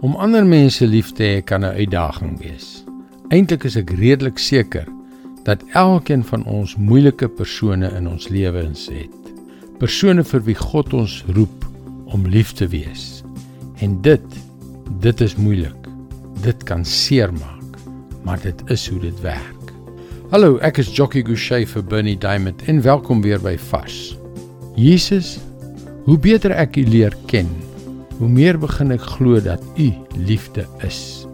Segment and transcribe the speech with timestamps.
[0.00, 2.84] Om ander mense lief te hê kan 'n uitdaging wees.
[3.28, 4.86] Eintlik is ek redelik seker
[5.44, 9.32] dat elkeen van ons moeilike persone in ons lewens het.
[9.78, 11.64] Persone vir wie God ons roep
[12.04, 13.22] om lief te wees.
[13.78, 14.22] En dit
[15.00, 15.88] dit is moeilik.
[16.42, 17.78] Dit kan seermaak,
[18.22, 19.72] maar dit is hoe dit werk.
[20.30, 24.16] Hallo, ek is Jockey Gouchee vir Bernie Diamond en welkom weer by Vars.
[24.74, 25.38] Jesus,
[26.04, 27.48] hoe beter ek U leer ken,
[28.18, 31.26] hoe meer begin ek glo dat U liefde is.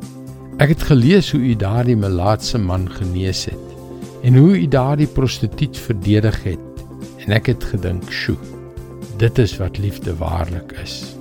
[0.60, 5.76] Ek het gelees hoe U daardie melaatse man genees het en hoe U daardie prostituut
[5.76, 6.84] verdedig het
[7.26, 8.36] en ek het gedink, "Sjoe,
[9.16, 11.14] dit is wat liefde waarlik is."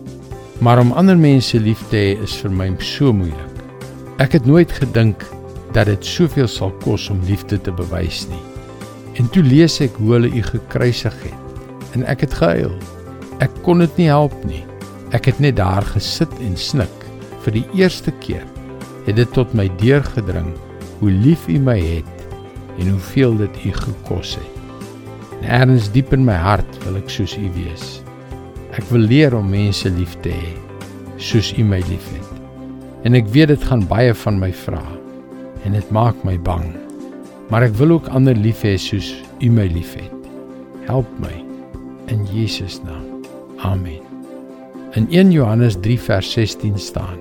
[0.59, 3.55] Maar om ander mense lief te hê is vir my so moeilik.
[4.19, 5.23] Ek het nooit gedink
[5.71, 8.43] dat dit soveel sal kos om liefde te bewys nie.
[9.15, 12.75] En toe lees ek hoe hulle U gekruisig het en ek het gehuil.
[13.39, 14.68] Ek kon dit nie help nie.
[15.15, 16.93] Ek het net daar gesit en snik.
[17.45, 18.45] Vir die eerste keer
[19.07, 20.51] het dit tot my deurgedring
[20.99, 22.25] hoe lief U my het
[22.79, 24.55] en hoeveel dit U gekos het.
[25.39, 27.99] En ergens diep in my hart wil ek soos U wees.
[28.77, 30.53] Ek wil leer om mense lief te hê
[31.19, 32.35] soos U my liefhet.
[33.07, 34.83] En ek weet dit gaan baie van my vra
[35.65, 36.67] en dit maak my bang.
[37.49, 40.13] Maar ek wil ook ander lief hê soos U my liefhet.
[40.85, 41.33] Help my
[42.13, 43.23] in Jesus naam.
[43.65, 44.08] Amen.
[44.97, 47.17] In 1 Johannes 3 vers 16 staan: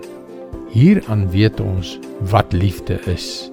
[0.72, 1.98] Hieraan weet ons
[2.30, 3.50] wat liefde is.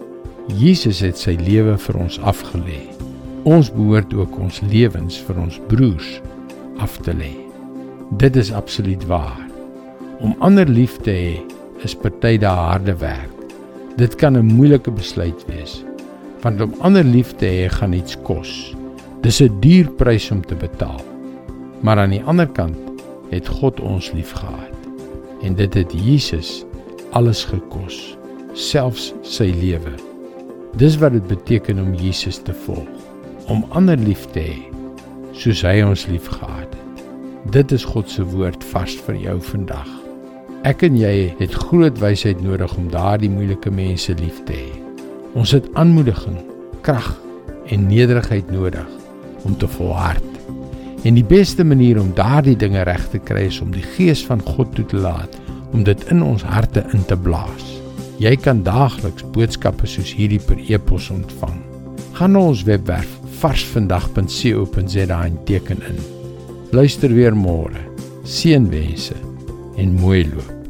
[0.47, 2.79] Jesus het sy lewe vir ons afgelê.
[3.43, 6.13] Ons behoort ook ons lewens vir ons broers
[6.79, 7.33] af te lê.
[8.15, 9.43] Dit is absoluut waar.
[10.23, 11.35] Om ander lief te hê
[11.83, 13.35] is party dae harde werk.
[13.99, 15.83] Dit kan 'n moeilike besluit wees.
[16.39, 18.75] Want om ander lief te hê gaan iets kos.
[19.21, 21.03] Dis 'n duur prys om te betaal.
[21.81, 22.84] Maar aan die ander kant
[23.35, 26.63] het God ons liefgehad en dit het Jesus
[27.15, 28.15] alles gekos
[28.55, 29.93] selfs sy lewe.
[30.79, 34.57] Dis wat dit beteken om Jesus te volg om ander lief te hê
[35.35, 36.81] soos hy ons liefgehad het.
[37.53, 39.89] Dit is God se woord vars vir jou vandag.
[40.65, 44.71] Ek en jy het groot wysheid nodig om daardie moeilike mense lief te hê.
[45.37, 46.39] Ons het aanmoediging
[46.87, 47.11] krag
[47.69, 48.87] en nederigheid nodig
[49.45, 50.34] om te volhard
[51.05, 54.41] En die beste manier om daardie dinge reg te kry is om die gees van
[54.41, 55.35] God toe te laat
[55.75, 57.67] om dit in ons harte in te blaas.
[58.17, 61.59] Jy kan daagliks boodskappe soos hierdie per e-pos ontvang.
[62.17, 66.01] Gaan na ons webwerf varsvandag.co.za en teken in.
[66.73, 67.85] Luister weer môre.
[68.25, 69.19] Seënwense
[69.77, 70.64] en mooi loop.